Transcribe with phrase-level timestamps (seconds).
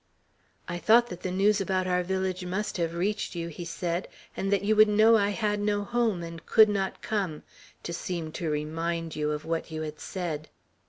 [0.67, 4.51] "I thought that the news about our village must have reached you," he said, "and
[4.51, 7.43] that you would know I had no home, and could not come,
[7.83, 10.49] to seem to remind you of what you had said.